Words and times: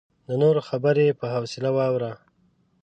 د 0.27 0.29
نورو 0.41 0.61
خبرې 0.69 1.17
په 1.19 1.25
حوصله 1.33 1.69
واوره. 1.77 2.11